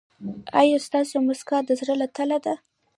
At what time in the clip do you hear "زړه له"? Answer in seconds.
1.79-2.07